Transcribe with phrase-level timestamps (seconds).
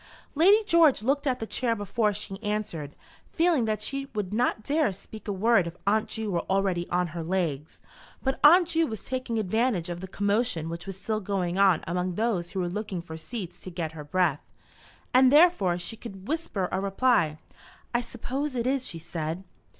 [0.33, 2.95] Lady George looked at the chair before she answered,
[3.31, 6.89] feeling that she would not dare to speak a word if Aunt Ju were already
[6.89, 7.81] on her legs;
[8.23, 12.15] but Aunt Ju was taking advantage of the commotion which was still going on among
[12.15, 14.41] those who were looking for seats to get her breath,
[15.13, 17.37] and therefore she could whisper a reply.
[17.93, 19.43] "I suppose it is," she said.